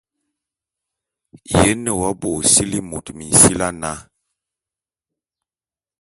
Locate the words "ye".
1.57-1.71